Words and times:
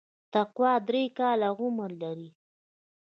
تقوا 0.33 0.73
درې 0.87 1.03
کاله 1.17 1.49
عمر 1.59 1.89
لري. 2.01 2.29